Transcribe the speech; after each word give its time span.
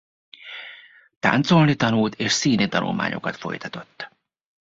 Táncolni 1.19 1.75
tanult 1.75 2.15
és 2.15 2.31
színi 2.31 2.67
tanulmányokat 2.67 3.35
folytatott. 3.37 4.09